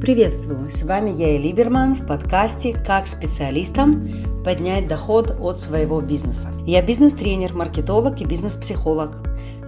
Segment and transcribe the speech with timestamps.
[0.00, 0.70] Приветствую!
[0.70, 4.08] С вами я, Либерман, в подкасте «Как специалистам
[4.44, 6.50] поднять доход от своего бизнеса».
[6.66, 9.16] Я бизнес-тренер, маркетолог и бизнес-психолог.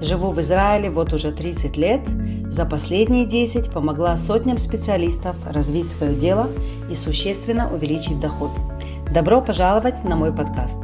[0.00, 2.02] Живу в Израиле вот уже 30 лет.
[2.48, 6.48] За последние 10 помогла сотням специалистов развить свое дело
[6.88, 8.52] и существенно увеличить доход.
[9.12, 10.78] Добро пожаловать на мой подкаст.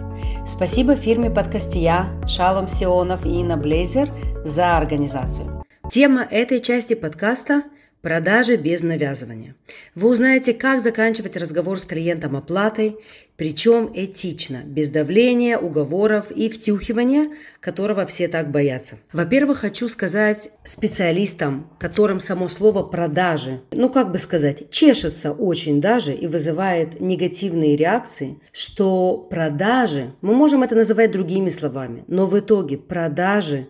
[0.45, 4.11] Спасибо фирме подкастия Шалом Сионов и Инна Блейзер
[4.45, 5.65] за организацию.
[5.89, 7.63] Тема этой части подкаста–
[8.07, 9.57] Продажи без навязывания.
[9.97, 12.99] Вы узнаете, как заканчивать разговор с клиентом оплатой,
[13.37, 18.99] причем этично, без давления, уговоров и втюхивания, которого все так боятся.
[19.13, 26.15] Во-первых, хочу сказать специалистам, которым само слово продажи, ну как бы сказать, чешется очень даже
[26.15, 32.79] и вызывает негативные реакции, что продажи, мы можем это называть другими словами, но в итоге
[32.79, 33.67] продажи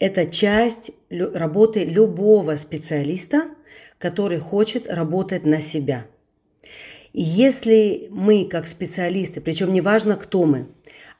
[0.00, 3.50] это часть работы любого специалиста,
[3.98, 6.06] который хочет работать на себя.
[7.12, 10.68] Если мы как специалисты, причем неважно кто мы,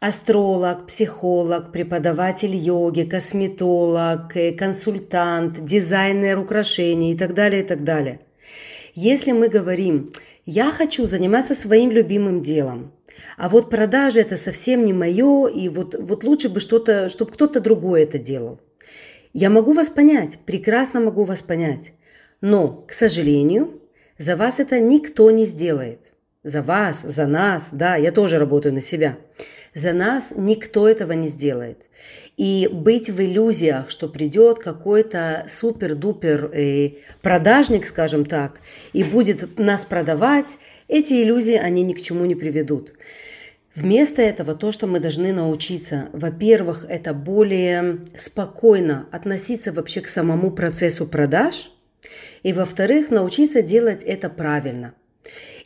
[0.00, 8.20] астролог, психолог, преподаватель йоги, косметолог, э, консультант, дизайнер украшений и так далее, и так далее.
[8.94, 10.12] Если мы говорим,
[10.46, 12.92] я хочу заниматься своим любимым делом,
[13.36, 17.60] а вот продажи это совсем не мое, и вот, вот лучше бы что-то, чтобы кто-то
[17.60, 18.58] другой это делал.
[19.32, 21.92] Я могу вас понять, прекрасно могу вас понять.
[22.40, 23.80] Но, к сожалению,
[24.18, 26.12] за вас это никто не сделает.
[26.42, 29.18] За вас, за нас, да, я тоже работаю на себя.
[29.74, 31.78] За нас никто этого не сделает.
[32.36, 38.60] И быть в иллюзиях, что придет какой-то супер-дупер э, продажник, скажем так,
[38.92, 40.46] и будет нас продавать,
[40.88, 42.92] эти иллюзии, они ни к чему не приведут.
[43.74, 50.50] Вместо этого то, что мы должны научиться, во-первых, это более спокойно относиться вообще к самому
[50.50, 51.70] процессу продаж,
[52.42, 54.94] и во-вторых, научиться делать это правильно.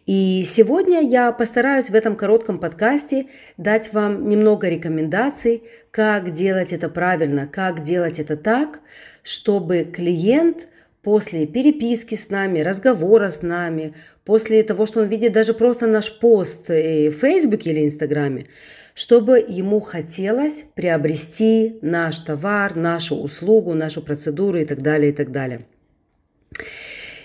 [0.07, 6.91] И сегодня я постараюсь в этом коротком подкасте дать вам немного рекомендаций, как делать это
[6.91, 8.81] правильно, как делать это так,
[9.23, 10.69] чтобы клиент
[11.01, 16.19] после переписки с нами, разговора с нами, после того, что он видит даже просто наш
[16.19, 18.47] пост в Фейсбуке или Инстаграме,
[18.95, 25.33] чтобы ему хотелось приобрести наш товар, нашу услугу, нашу процедуру и так далее, и так
[25.33, 25.67] далее.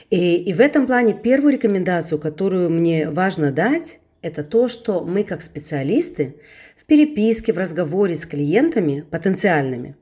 [0.10, 5.24] И, и в этом плане первую рекомендацию, которую мне важно дать, это то, что мы
[5.24, 6.36] как специалисты
[6.76, 9.96] в переписке, в разговоре с клиентами потенциальными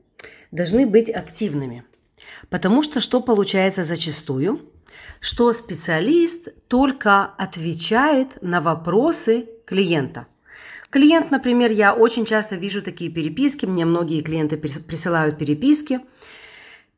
[0.50, 1.84] должны быть активными.
[2.48, 4.60] Потому что что получается зачастую?
[5.20, 10.26] Что специалист только отвечает на вопросы клиента.
[10.90, 16.00] Клиент, например, я очень часто вижу такие переписки, мне многие клиенты присылают переписки,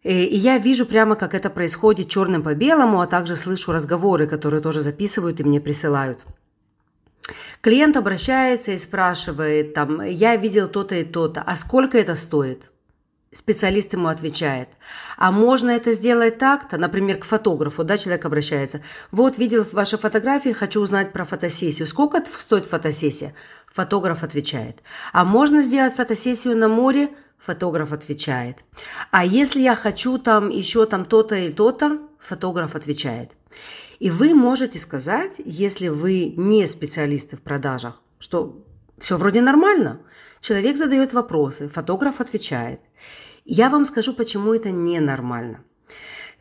[0.02, 4.62] и я вижу прямо, как это происходит черным по белому, а также слышу разговоры, которые
[4.62, 6.24] тоже записывают и мне присылают.
[7.60, 12.70] Клиент обращается и спрашивает, там, я видел то-то и то-то, а сколько это стоит?
[13.32, 14.68] Специалист ему отвечает.
[15.16, 18.82] А можно это сделать так-то, например, к фотографу, да, человек обращается.
[19.12, 21.86] Вот, видел ваши фотографии, хочу узнать про фотосессию.
[21.86, 23.34] Сколько стоит фотосессия?
[23.72, 24.82] Фотограф отвечает.
[25.12, 27.10] А можно сделать фотосессию на море?
[27.38, 28.58] Фотограф отвечает.
[29.12, 32.00] А если я хочу там еще там то-то и то-то?
[32.18, 33.30] Фотограф отвечает.
[34.00, 38.58] И вы можете сказать, если вы не специалисты в продажах, что
[39.00, 40.00] все вроде нормально.
[40.40, 42.80] Человек задает вопросы, фотограф отвечает.
[43.44, 45.64] Я вам скажу, почему это ненормально.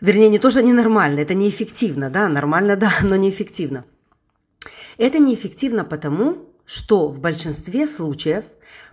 [0.02, 3.86] Вернее, не то, что ненормально, это неэффективно, да, нормально, да, но неэффективно.
[4.98, 8.46] Это неэффективно потому, что в большинстве случаев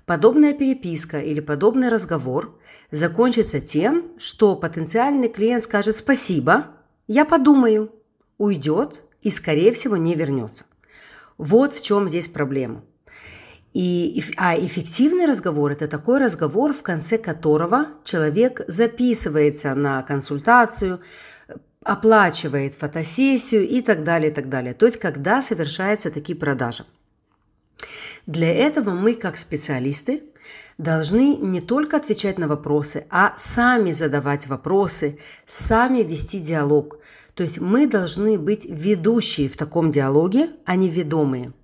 [0.06, 2.58] подобная переписка или подобный разговор
[2.90, 6.68] закончится тем, что потенциальный клиент скажет «спасибо»,
[7.08, 7.92] «я подумаю»,
[8.38, 10.64] уйдет и, скорее всего, не вернется.
[11.36, 12.84] Вот в чем здесь проблема–
[13.78, 21.00] и, а эффективный разговор– это такой разговор, в конце которого человек записывается на консультацию,
[21.84, 24.72] оплачивает фотосессию и так далее, и так далее.
[24.72, 26.86] То есть, когда совершаются такие продажи.
[28.24, 30.22] Для этого мы, как специалисты,
[30.78, 36.98] должны не только отвечать на вопросы, а сами задавать вопросы, сами вести диалог.
[37.34, 41.52] То есть мы должны быть ведущие в таком диалоге, а не ведомые–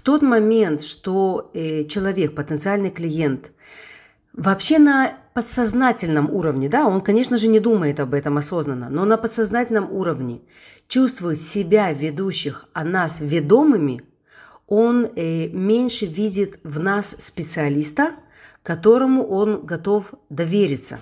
[0.00, 3.52] в тот момент, что э, человек, потенциальный клиент,
[4.32, 9.18] вообще на подсознательном уровне, да, он, конечно же, не думает об этом осознанно, но на
[9.18, 10.40] подсознательном уровне
[10.88, 14.02] чувствует себя ведущих, а нас ведомыми,
[14.66, 18.12] он э, меньше видит в нас специалиста,
[18.62, 21.00] которому он готов довериться.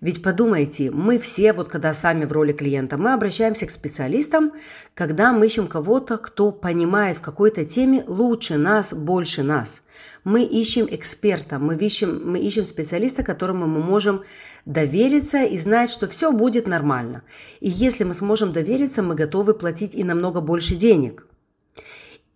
[0.00, 4.52] Ведь подумайте, мы все, вот когда сами в роли клиента, мы обращаемся к специалистам,
[4.94, 9.82] когда мы ищем кого-то, кто понимает в какой-то теме лучше нас, больше нас.
[10.22, 14.22] Мы ищем эксперта, мы ищем, мы ищем специалиста, которому мы можем
[14.66, 17.22] довериться и знать, что все будет нормально.
[17.58, 21.26] И если мы сможем довериться, мы готовы платить и намного больше денег.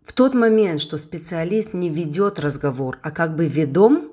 [0.04, 4.10] В тот момент, что специалист не ведет разговор, а как бы ведом,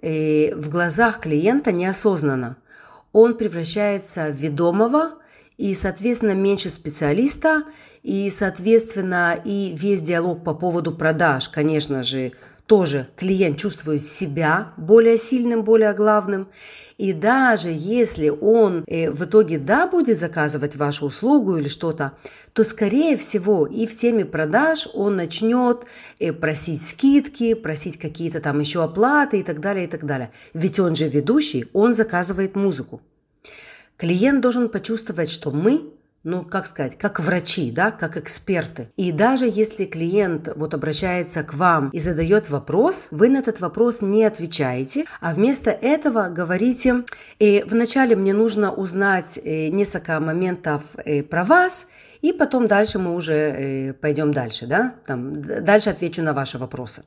[0.00, 2.56] э, в глазах клиента неосознанно–
[3.12, 5.14] он превращается в ведомого,
[5.56, 7.64] и, соответственно, меньше специалиста,
[8.02, 12.32] и, соответственно, и весь диалог по поводу продаж, конечно же,
[12.68, 16.48] тоже клиент чувствует себя более сильным, более главным.
[16.98, 22.12] И даже если он э, в итоге да будет заказывать вашу услугу или что-то,
[22.52, 25.86] то скорее всего и в теме продаж он начнет
[26.18, 30.30] э, просить скидки, просить какие-то там еще оплаты и так далее, и так далее.
[30.52, 33.00] Ведь он же ведущий, он заказывает музыку.
[33.96, 35.90] Клиент должен почувствовать, что мы
[36.24, 38.88] ну, как сказать, как врачи, да, как эксперты.
[38.96, 44.00] И даже если клиент вот обращается к вам и задает вопрос, вы на этот вопрос
[44.00, 47.04] не отвечаете, а вместо этого говорите,
[47.38, 51.86] э, вначале мне нужно узнать э, несколько моментов э, про вас,
[52.20, 57.04] и потом дальше мы уже э, пойдем дальше, да, там, дальше отвечу на ваши вопросы.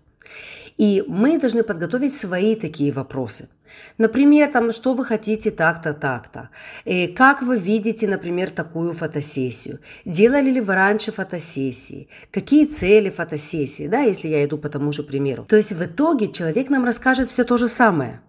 [0.77, 3.49] И мы должны подготовить свои такие вопросы.
[3.97, 6.49] Например, там, что вы хотите так-то, так-то.
[6.85, 9.79] И как вы видите, например, такую фотосессию?
[10.05, 12.07] Делали ли вы раньше фотосессии?
[12.31, 15.45] Какие цели фотосессии, да, если я иду по тому же примеру?
[15.49, 18.21] То есть в итоге человек нам расскажет все то же самое.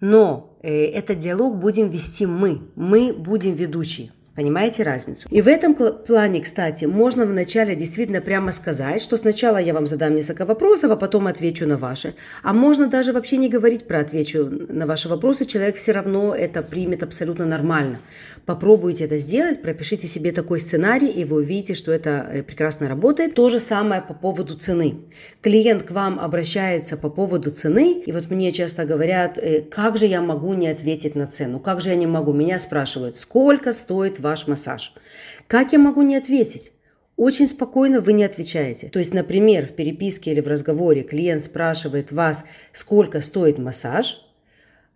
[0.00, 2.60] Но э, этот диалог будем вести мы.
[2.74, 4.10] Мы будем ведущие.
[4.36, 5.26] Понимаете разницу?
[5.30, 10.14] И в этом плане, кстати, можно вначале действительно прямо сказать, что сначала я вам задам
[10.14, 12.14] несколько вопросов, а потом отвечу на ваши.
[12.42, 16.62] А можно даже вообще не говорить про отвечу на ваши вопросы, человек все равно это
[16.62, 17.98] примет абсолютно нормально.
[18.44, 23.34] Попробуйте это сделать, пропишите себе такой сценарий, и вы увидите, что это э, прекрасно работает.
[23.34, 24.98] То же самое по поводу цены.
[25.40, 30.06] Клиент к вам обращается по поводу цены, и вот мне часто говорят, э, как же
[30.06, 32.32] я могу не ответить на цену, как же я не могу.
[32.32, 34.92] Меня спрашивают, сколько стоит ваш массаж.
[35.46, 36.72] Как я могу не ответить?
[37.16, 38.88] Очень спокойно вы не отвечаете.
[38.88, 44.26] То есть, например, в переписке или в разговоре клиент спрашивает вас, сколько стоит массаж.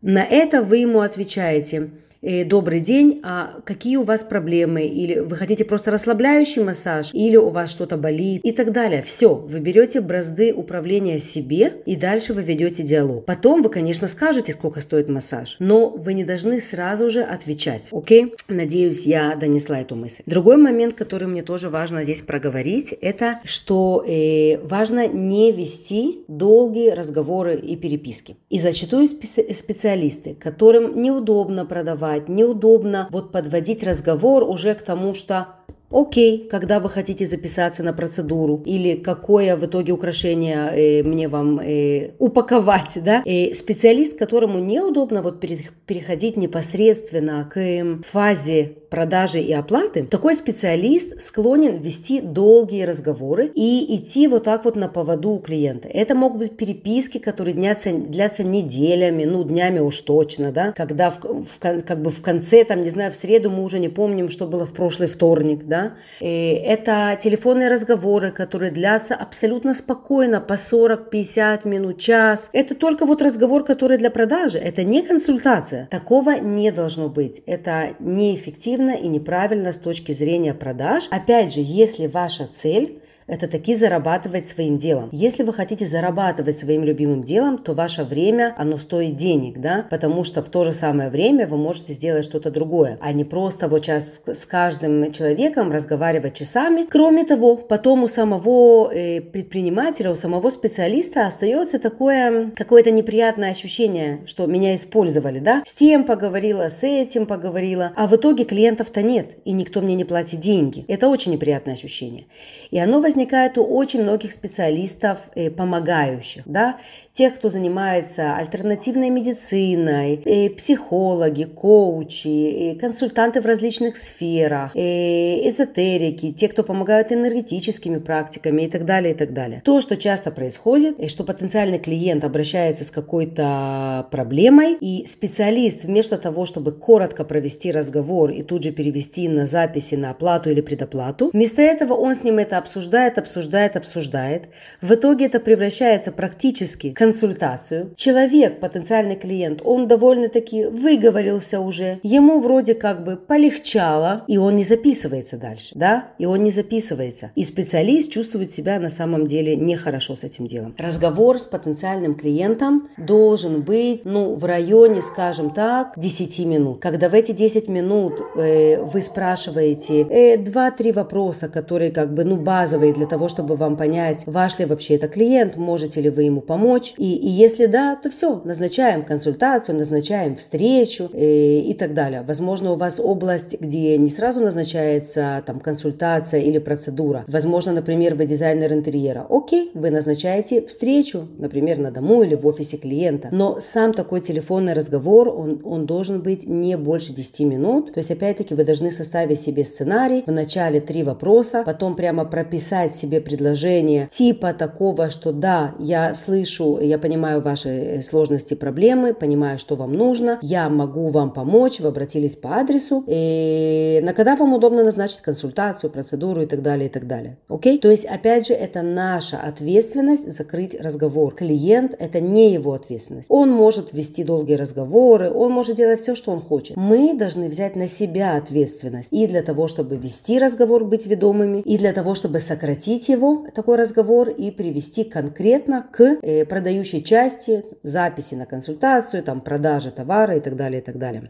[0.02, 1.90] На это вы ему отвечаете–
[2.22, 7.50] добрый день, а какие у вас проблемы, или вы хотите просто расслабляющий массаж, или у
[7.50, 9.02] вас что-то болит и так далее.
[9.02, 13.24] Все, вы берете бразды управления себе и дальше вы ведете диалог.
[13.24, 17.88] Потом вы, конечно, скажете, сколько стоит массаж, но вы не должны сразу же отвечать.
[17.92, 18.34] Окей?
[18.48, 20.22] Надеюсь, я донесла эту мысль.
[20.26, 26.90] Другой момент, который мне тоже важно здесь проговорить, это что э, важно не вести долгие
[26.90, 28.36] разговоры и переписки.
[28.48, 33.08] И зачастую специалисты, которым неудобно продавать, бывает неудобно.
[33.10, 35.48] Вот подводить разговор уже к тому, что
[35.92, 41.58] Окей, когда вы хотите записаться на процедуру или какое в итоге украшение э, мне вам
[41.58, 43.22] э, упаковать, да?
[43.24, 51.78] И специалист, которому неудобно вот переходить непосредственно к фазе продажи и оплаты, такой специалист склонен
[51.78, 55.88] вести долгие разговоры и идти вот так вот на поводу у клиента.
[55.88, 61.20] Это могут быть переписки, которые длятся, длятся неделями, ну, днями уж точно, да, когда в,
[61.22, 64.46] в, как бы в конце, там, не знаю, в среду мы уже не помним, что
[64.46, 65.79] было в прошлый вторник, да.
[66.20, 72.50] И это телефонные разговоры, которые длятся абсолютно спокойно, по 40-50 минут, час.
[72.52, 75.88] Это только вот разговор, который для продажи, это не консультация.
[75.90, 77.42] Такого не должно быть.
[77.46, 81.08] Это неэффективно и неправильно с точки зрения продаж.
[81.10, 85.08] Опять же, если ваша цель это таки зарабатывать своим делом.
[85.12, 90.24] Если вы хотите зарабатывать своим любимым делом, то ваше время, оно стоит денег, да, потому
[90.24, 93.84] что в то же самое время вы можете сделать что-то другое, а не просто вот
[93.84, 96.86] сейчас с каждым человеком разговаривать часами.
[96.90, 104.22] Кроме того, потом у самого э, предпринимателя, у самого специалиста остается такое какое-то неприятное ощущение,
[104.26, 109.36] что меня использовали, да, с тем поговорила, с этим поговорила, а в итоге клиентов-то нет,
[109.44, 110.84] и никто мне не платит деньги.
[110.88, 112.24] Это очень неприятное ощущение.
[112.72, 116.78] И оно возникает возникает у очень многих специалистов э, помогающих, да,
[117.12, 127.12] тех, кто занимается альтернативной медициной, психологи, коучи, консультанты в различных сферах, эзотерики, те, кто помогают
[127.12, 129.60] энергетическими практиками и так далее, и так далее.
[129.64, 136.46] То, что часто происходит, что потенциальный клиент обращается с какой-то проблемой, и специалист вместо того,
[136.46, 141.60] чтобы коротко провести разговор и тут же перевести на записи, на оплату или предоплату, вместо
[141.60, 144.44] этого он с ним это обсуждает, обсуждает, обсуждает.
[144.80, 147.92] В итоге это превращается практически в консультацию.
[147.96, 151.98] Человек, потенциальный клиент, он довольно-таки выговорился уже.
[152.04, 156.12] Ему вроде как бы полегчало, и он не записывается дальше, да?
[156.18, 157.32] И он не записывается.
[157.34, 160.74] И специалист чувствует себя на самом деле нехорошо с этим делом.
[160.78, 166.80] Разговор с потенциальным клиентом должен быть, ну, в районе, скажем так, 10 минут.
[166.80, 172.36] Когда в эти 10 минут э, вы спрашиваете э, 2-3 вопроса, которые как бы, ну,
[172.36, 176.40] базовые для того, чтобы вам понять, ваш ли вообще это клиент, можете ли вы ему
[176.40, 176.89] помочь.
[176.98, 182.22] И, и если да, то все, назначаем консультацию, назначаем встречу э, и так далее.
[182.26, 187.24] Возможно, у вас область, где не сразу назначается там консультация или процедура.
[187.28, 189.26] Возможно, например, вы дизайнер интерьера.
[189.28, 193.28] Окей, вы назначаете встречу, например, на дому или в офисе клиента.
[193.32, 197.92] Но сам такой телефонный разговор, он, он должен быть не больше 10 минут.
[197.92, 200.22] То есть, опять-таки, вы должны составить себе сценарий.
[200.26, 206.78] В начале три вопроса, потом прямо прописать себе предложение типа такого, что да, я слышу,
[206.80, 211.88] я понимаю ваши э, сложности, проблемы, понимаю, что вам нужно, я могу вам помочь, вы
[211.88, 216.92] обратились по адресу, и на когда вам удобно назначить консультацию, процедуру и так далее, и
[216.92, 217.38] так далее.
[217.48, 217.78] Окей?
[217.78, 221.34] То есть, опять же, это наша ответственность закрыть разговор.
[221.34, 223.26] Клиент– это не его ответственность.
[223.30, 226.76] Он может вести долгие разговоры, он может делать все, что он хочет.
[226.76, 231.78] Мы должны взять на себя ответственность и для того, чтобы вести разговор, быть ведомыми, и
[231.78, 238.34] для того, чтобы сократить его, такой разговор, и привести конкретно к э, продающей части, записи
[238.34, 241.22] на консультацию, там, продажи товара и так далее, и так далее.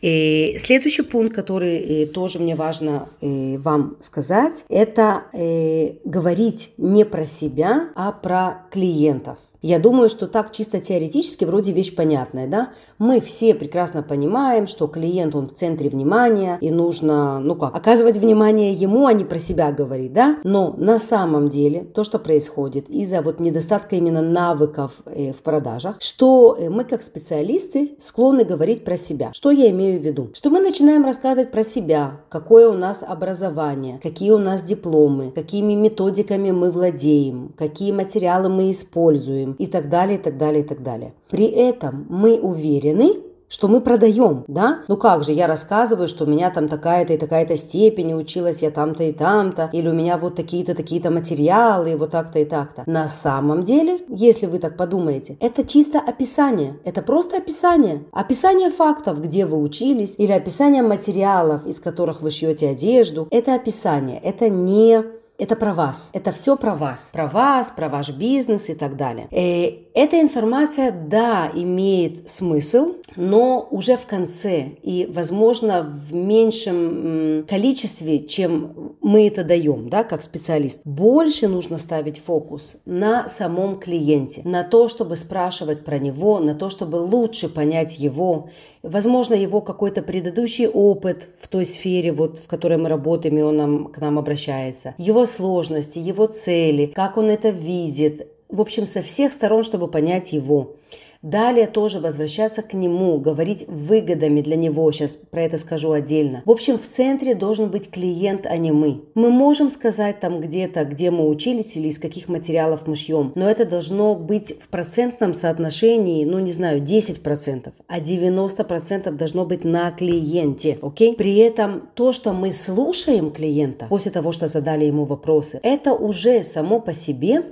[0.00, 7.04] И следующий пункт, который э, тоже мне важно э, вам сказать, это э, говорить не
[7.04, 9.38] про себя, а про клиентов.
[9.60, 12.70] Я думаю, что так чисто теоретически вроде вещь понятная, да?
[12.98, 18.16] Мы все прекрасно понимаем, что клиент, он в центре внимания, и нужно, ну как, оказывать
[18.18, 20.38] внимание ему, а не про себя говорить, да?
[20.44, 25.96] Но на самом деле то, что происходит из-за вот недостатка именно навыков э, в продажах,
[25.98, 29.32] что э, мы как специалисты склонны говорить про себя.
[29.32, 30.30] Что я имею в виду?
[30.34, 35.72] Что мы начинаем рассказывать про себя, какое у нас образование, какие у нас дипломы, какими
[35.72, 40.82] методиками мы владеем, какие материалы мы используем, и так далее, и так далее, и так
[40.82, 41.12] далее.
[41.30, 43.16] При этом мы уверены,
[43.48, 44.80] что мы продаем, да?
[44.88, 48.70] Ну как же, я рассказываю, что у меня там такая-то и такая-то степень, училась я
[48.70, 52.82] там-то и там-то, или у меня вот такие-то, такие-то материалы, вот так-то и так-то.
[52.86, 58.04] На самом деле, если вы так подумаете, это чисто описание, это просто описание.
[58.12, 64.20] Описание фактов, где вы учились, или описание материалов, из которых вы шьете одежду, это описание,
[64.22, 65.02] это не
[65.38, 66.10] это про вас.
[66.12, 67.10] Это все про вас.
[67.12, 69.28] Про вас, про ваш бизнес и так далее.
[69.30, 77.46] И э, эта информация, да, имеет смысл, но уже в конце и, возможно, в меньшем
[77.48, 80.80] количестве, чем мы это даем, да, как специалист.
[80.84, 86.68] Больше нужно ставить фокус на самом клиенте, на то, чтобы спрашивать про него, на то,
[86.68, 88.50] чтобы лучше понять его,
[88.88, 93.56] возможно, его какой-то предыдущий опыт в той сфере, вот, в которой мы работаем, и он
[93.56, 99.02] нам, к нам обращается, его сложности, его цели, как он это видит, в общем, со
[99.02, 100.74] всех сторон, чтобы понять его.
[101.22, 106.42] Далее тоже возвращаться к нему, говорить выгодами для него, сейчас про это скажу отдельно.
[106.46, 109.02] В общем, в центре должен быть клиент, а не мы.
[109.16, 113.50] Мы можем сказать там где-то, где мы учились или из каких материалов мы шьем, но
[113.50, 119.90] это должно быть в процентном соотношении, ну не знаю, 10%, а 90% должно быть на
[119.90, 121.14] клиенте, окей?
[121.16, 126.44] При этом то, что мы слушаем клиента после того, что задали ему вопросы, это уже
[126.44, 127.42] само по себе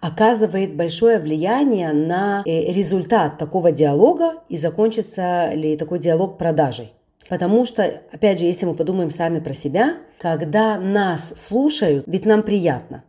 [0.00, 2.72] оказывает большое влияние на э,
[3.08, 6.92] результат такого диалога и закончится ли такой диалог продажей.
[7.28, 12.42] Потому что, опять же, если мы подумаем сами про себя, когда нас слушают, ведь нам
[12.42, 13.04] приятно.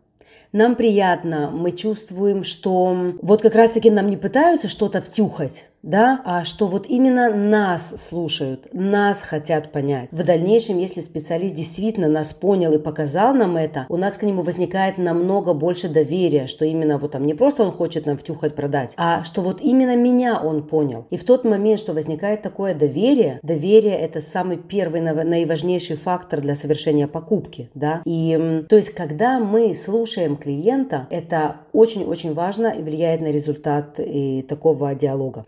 [0.51, 6.43] Нам приятно, мы чувствуем, что вот как раз-таки нам не пытаются что-то втюхать, да, а
[6.43, 10.09] что вот именно нас слушают, нас хотят понять.
[10.11, 14.41] В дальнейшем, если специалист действительно нас понял и показал нам это, у нас к нему
[14.41, 18.93] возникает намного больше доверия, что именно вот там не просто он хочет нам втюхать продать,
[18.97, 21.05] а что вот именно меня он понял.
[21.09, 26.55] И в тот момент, что возникает такое доверие, доверие это самый первый наиважнейший фактор для
[26.55, 28.01] совершения покупки, да.
[28.05, 34.41] И то есть, когда мы слушаем клиента, это очень-очень важно и влияет на результат и
[34.41, 35.45] такого диалога.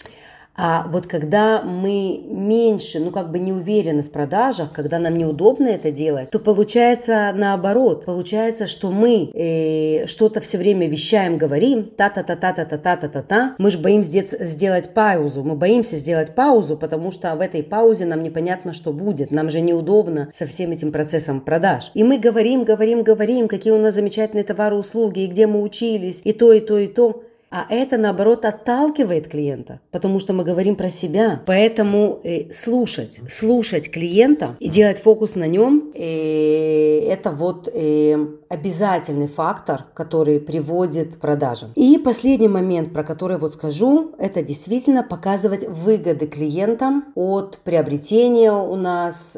[0.55, 5.67] А вот когда мы меньше, ну как бы не уверены в продажах, когда нам неудобно
[5.67, 8.05] это делать, то получается наоборот.
[8.05, 13.55] Получается, что мы э, что-то все время вещаем, говорим, та-та-та-та-та-та-та-та-та.
[13.57, 15.43] Мы же боимся сделать паузу.
[15.43, 19.31] Мы боимся сделать паузу, потому что в этой паузе нам непонятно, что будет.
[19.31, 21.91] Нам же неудобно со всем этим процессом продаж.
[21.93, 26.21] И мы говорим, говорим, говорим, какие у нас замечательные товары, услуги, и где мы учились,
[26.23, 27.23] и то, и то, и то.
[27.51, 31.41] А это, наоборот, отталкивает клиента, потому что мы говорим про себя.
[31.45, 38.17] Поэтому э, слушать, слушать клиента и делать фокус на нем, э, это вот э,
[38.51, 41.69] обязательный фактор, который приводит к продажам.
[41.75, 48.75] И последний момент, про который вот скажу, это действительно показывать выгоды клиентам от приобретения у
[48.75, 49.37] нас,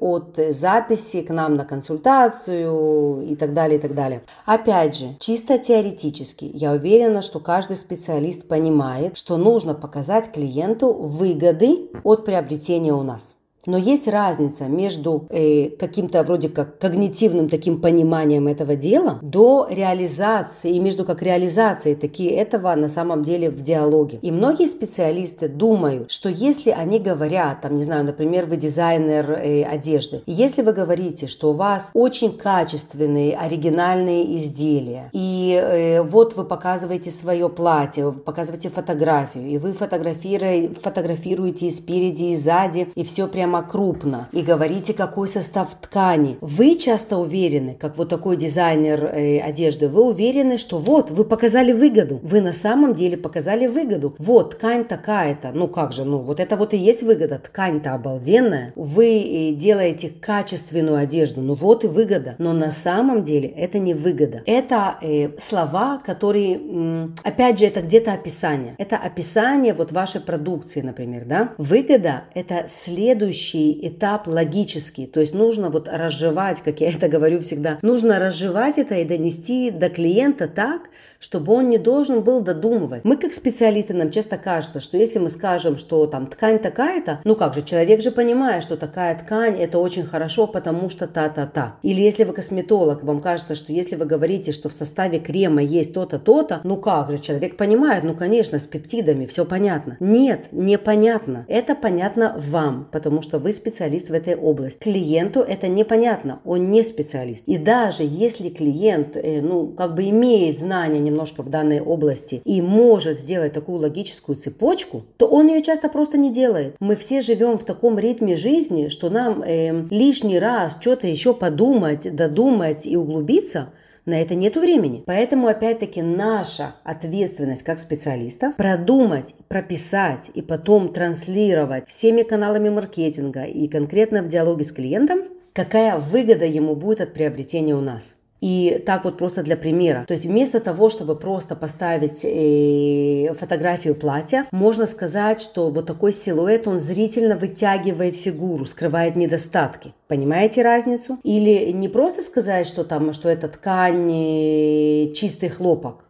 [0.00, 4.22] от записи к нам на консультацию и так далее, и так далее.
[4.46, 11.90] Опять же, чисто теоретически, я уверена, что каждый специалист понимает, что нужно показать клиенту выгоды
[12.02, 13.34] от приобретения у нас.
[13.66, 20.74] Но есть разница между э, каким-то вроде как когнитивным таким пониманием этого дела до реализации,
[20.74, 24.18] и между как реализацией такие этого на самом деле в диалоге.
[24.22, 29.64] И многие специалисты думают, что если они говорят, там, не знаю, например, вы дизайнер э,
[29.64, 36.36] одежды, и если вы говорите, что у вас очень качественные, оригинальные изделия, и э, вот
[36.36, 42.88] вы показываете свое платье, вы показываете фотографию, и вы фотографируете, фотографируете и спереди, и сзади,
[42.94, 46.36] и все прямо прямо крупно и говорите, какой состав ткани.
[46.40, 51.72] Вы часто уверены, как вот такой дизайнер э, одежды, вы уверены, что вот, вы показали
[51.72, 52.20] выгоду.
[52.22, 54.14] Вы на самом деле показали выгоду.
[54.18, 55.52] Вот, ткань такая-то.
[55.54, 57.38] Ну как же, ну вот это вот и есть выгода.
[57.38, 58.72] Ткань-то обалденная.
[58.76, 61.40] Вы э, делаете качественную одежду.
[61.40, 62.34] Ну вот и выгода.
[62.38, 64.42] Но на самом деле это не выгода.
[64.44, 68.74] Это э, слова, которые, м, опять же, это где-то описание.
[68.78, 71.54] Это описание вот вашей продукции, например, да.
[71.56, 75.06] Выгода– это следующий следующий этап логический.
[75.06, 79.70] То есть нужно вот разжевать, как я это говорю всегда, нужно разжевать это и донести
[79.70, 80.90] до клиента так,
[81.20, 83.04] чтобы он не должен был додумывать.
[83.04, 87.34] Мы как специалисты, нам часто кажется, что если мы скажем, что там ткань такая-то, ну
[87.34, 91.76] как же, человек же понимает, что такая ткань это очень хорошо, потому что та-та-та.
[91.82, 95.92] Или если вы косметолог, вам кажется, что если вы говорите, что в составе крема есть
[95.92, 99.96] то-то, то-то, ну как же, человек понимает, ну конечно, с пептидами все понятно.
[100.00, 101.44] Нет, непонятно.
[101.48, 104.78] Это понятно вам, потому что вы специалист в этой области.
[104.78, 107.46] Клиенту это непонятно, он не специалист.
[107.46, 112.62] И даже если клиент, э, ну, как бы имеет знания немножко в данной области и
[112.62, 116.76] может сделать такую логическую цепочку, то он ее часто просто не делает.
[116.80, 122.14] Мы все живем в таком ритме жизни, что нам э, лишний раз что-то еще подумать,
[122.14, 123.68] додумать и углубиться
[124.08, 125.04] на это нет времени.
[125.06, 133.68] Поэтому, опять-таки, наша ответственность как специалистов продумать, прописать и потом транслировать всеми каналами маркетинга и
[133.68, 135.20] конкретно в диалоге с клиентом,
[135.52, 138.16] какая выгода ему будет от приобретения у нас.
[138.40, 140.04] И так вот просто для примера.
[140.06, 146.12] То есть вместо того, чтобы просто поставить э, фотографию платья, можно сказать, что вот такой
[146.12, 149.92] силуэт, он зрительно вытягивает фигуру, скрывает недостатки.
[150.06, 151.18] Понимаете разницу?
[151.22, 156.04] Или не просто сказать, что там, что это ткань э, чистый хлопок,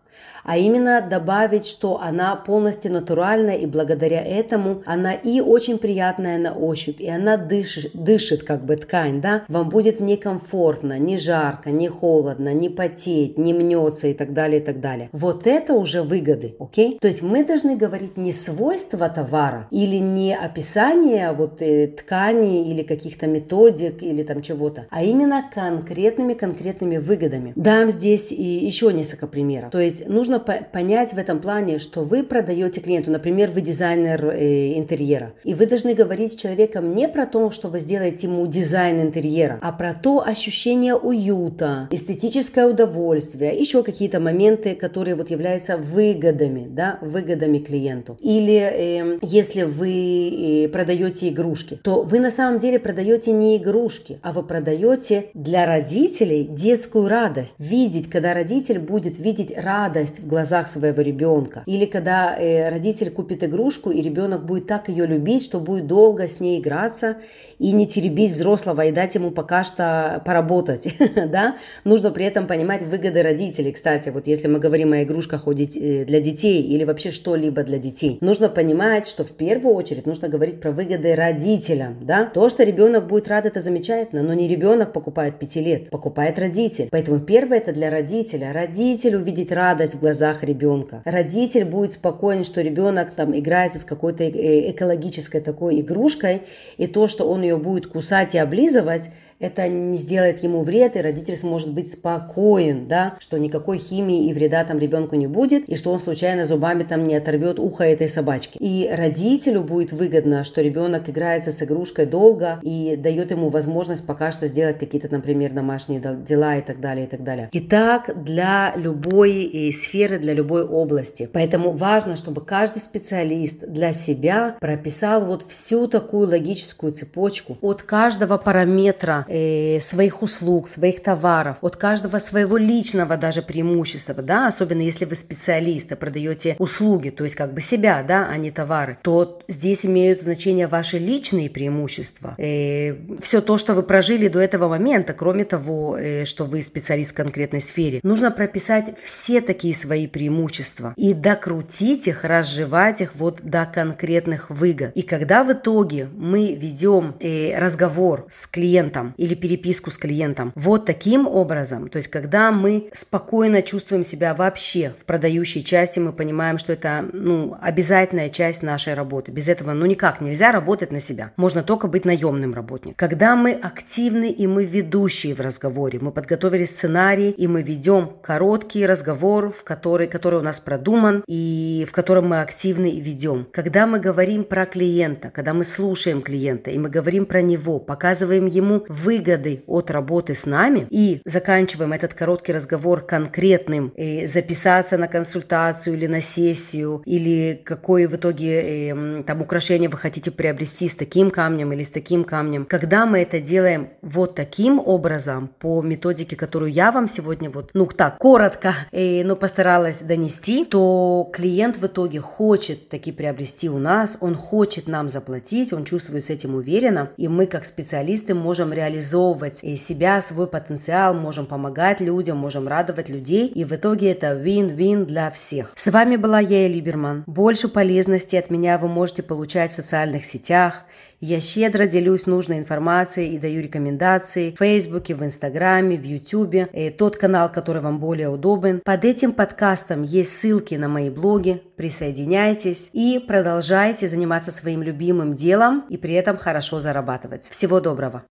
[0.48, 6.54] а именно добавить, что она полностью натуральная и благодаря этому она и очень приятная на
[6.54, 11.18] ощупь, и она дышит, дышит как бы ткань, да, вам будет в ней комфортно, не
[11.18, 15.11] жарко, не холодно, не потеть, не мнется и так далее, и так далее.
[15.12, 16.98] Вот это уже выгоды, окей?
[16.98, 22.82] То есть мы должны говорить не свойства товара или не описание вот э, ткани или
[22.82, 27.52] каких-то методик или там чего-то, а именно конкретными конкретными выгодами.
[27.54, 29.72] Дам здесь и еще несколько примеров.
[29.72, 34.27] То есть нужно нужно понять в этом плане, что вы продаете клиенту, например, вы дизайнер
[34.27, 38.46] э, интерьера, и вы должны говорить с человеком не про то, что вы сделаете ему
[38.46, 45.77] дизайн интерьера, а про то ощущение уюта, эстетическое удовольствие, еще какие-то моменты, которые вот являются
[45.77, 48.16] выгодами, да, выгодами клиенту.
[48.20, 54.18] Или э, если вы э, продаете игрушки, то вы на самом деле продаете не игрушки,
[54.22, 57.55] а вы продаете для родителей детскую радость.
[57.59, 61.62] Видеть, когда родитель будет видеть радость в глазах своего ребенка.
[61.66, 66.26] Или когда э, родитель купит игрушку, и ребенок будет так ее любить, что будет долго
[66.26, 67.16] с ней играться
[67.59, 70.88] и не теребить взрослого и дать ему пока что поработать.
[71.14, 71.57] да?
[71.85, 73.72] Нужно при этом понимать выгоды родителей.
[73.72, 78.18] Кстати, вот если мы говорим о игрушках э, для детей или вообще что-либо для детей,
[78.20, 81.96] нужно понимать, что в первую очередь нужно говорить про выгоды родителям.
[82.02, 82.24] Да?
[82.26, 86.88] То, что ребенок будет рад, это замечательно, но не ребенок покупает 5 лет, покупает родитель.
[86.90, 88.52] Поэтому первое это для родителя.
[88.52, 91.03] Родитель увидеть радость в глазах глазах ребенка.
[91.05, 96.42] Родитель будет спокоен, что ребенок там играется с какой-то э, экологической такой игрушкой,
[96.79, 101.01] и то, что он ее будет кусать и облизывать, это не сделает ему вред, и
[101.01, 105.77] родитель сможет быть спокоен, да, что никакой химии и вреда там ребенку не будет, и
[105.77, 108.59] что он случайно зубами там не оторвет ухо этой собачки.
[108.59, 114.33] И родителю будет выгодно, что ребенок играется с игрушкой долго и дает ему возможность пока
[114.33, 117.48] что сделать какие-то, например, домашние дела и так далее, и так далее.
[117.53, 121.29] И так для любой э, сферы, для любой области.
[121.33, 128.38] Поэтому важно, чтобы каждый специалист для себя прописал вот всю такую логическую цепочку от каждого
[128.38, 135.05] параметра э, своих услуг, своих товаров, от каждого своего личного даже преимущества, да, особенно если
[135.05, 139.85] вы специалисты, продаете услуги, то есть как бы себя, да, а не товары, то здесь
[139.87, 145.45] имеют значение ваши личные преимущества, э, все то, что вы прожили до этого момента, кроме
[145.45, 151.14] того, э, что вы специалист в конкретной сфере, нужно прописать все такие свои преимущества и
[151.14, 154.93] докрутить их, разжевать их вот до конкретных выгод.
[154.95, 160.52] И когда в итоге мы ведем э, разговор с клиентом или переписку с клиентом.
[160.54, 166.12] Вот таким образом, то есть когда мы спокойно чувствуем себя вообще в продающей части, мы
[166.12, 169.33] понимаем, что это ну, обязательная часть нашей работы.
[169.33, 171.33] Без этого ну никак нельзя работать на себя.
[171.37, 172.94] Можно только быть наемным работником.
[172.96, 178.87] Когда мы активны и мы ведущие в разговоре, мы подготовили сценарий и мы ведем короткий
[178.87, 183.48] разговор, в который, который у нас продуман и в котором мы активны и ведем.
[183.52, 188.46] Когда мы говорим про клиента, когда мы слушаем клиента и мы говорим про него, показываем
[188.46, 194.99] ему в выгоды от работы с нами и заканчиваем этот короткий разговор конкретным, э, записаться
[194.99, 200.88] на консультацию или на сессию, или какое в итоге э, там украшение вы хотите приобрести
[200.88, 202.66] с таким камнем или с таким камнем.
[202.66, 207.87] Когда мы это делаем вот таким образом, по методике, которую я вам сегодня вот, ну
[207.87, 214.18] так, коротко, э, но постаралась донести, то клиент в итоге хочет таки приобрести у нас,
[214.21, 218.97] он хочет нам заплатить, он чувствует с этим уверенно, и мы как специалисты можем реализовать
[218.98, 224.34] реализовывать и себя, свой потенциал, можем помогать людям, можем радовать людей, и в итоге это
[224.34, 225.72] вин-вин для всех.
[225.76, 227.24] С вами была я, Либерман.
[227.26, 230.84] Больше полезности от меня вы можете получать в социальных сетях.
[231.20, 236.90] Я щедро делюсь нужной информацией и даю рекомендации в Фейсбуке, в Инстаграме, в Ютубе, и
[236.90, 238.80] тот канал, который вам более удобен.
[238.84, 241.61] Под этим подкастом есть ссылки на мои блоги.
[241.76, 247.48] Присоединяйтесь и продолжайте заниматься своим любимым делом и при этом хорошо зарабатывать.
[247.50, 248.22] Всего доброго!